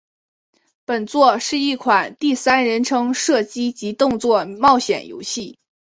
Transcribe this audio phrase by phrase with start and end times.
[0.83, 5.59] 本作是一款第三人称射击及动作冒险游戏。